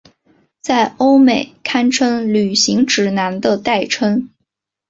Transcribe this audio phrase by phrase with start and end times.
[0.63, 4.31] 在欧美堪称旅行指南的代称。